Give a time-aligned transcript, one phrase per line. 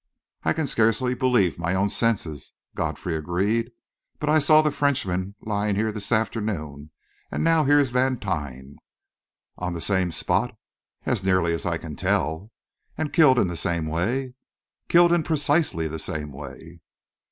[0.41, 3.69] "I can scarcely believe my own senses," Godfrey agreed.
[4.17, 6.89] "But I saw the Frenchman lying here this afternoon;
[7.29, 8.77] and now here's Vantine."
[9.59, 10.57] "On the same spot?"
[11.05, 12.49] "As nearly as I can tell."
[12.97, 14.33] "And killed in the same way?"
[14.89, 16.79] "Killed in precisely the same way."